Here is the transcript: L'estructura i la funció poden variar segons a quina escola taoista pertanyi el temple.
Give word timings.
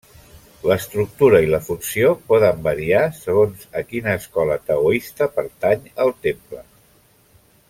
L'estructura 0.69 1.41
i 1.47 1.51
la 1.51 1.59
funció 1.67 2.09
poden 2.31 2.65
variar 2.69 3.03
segons 3.19 3.69
a 3.83 3.85
quina 3.93 4.17
escola 4.23 4.59
taoista 4.73 5.33
pertanyi 5.39 5.95
el 6.07 6.15
temple. 6.27 6.69